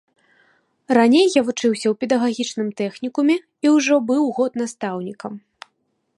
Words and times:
Раней 0.97 1.27
я 1.33 1.41
вучыўся 1.49 1.85
ў 1.91 1.93
педагагічным 2.05 2.67
тэхнікуме 2.81 3.37
і 3.67 3.75
ўжо 3.77 3.95
быў 4.09 4.23
год 4.41 4.51
настаўнікам. 4.65 5.33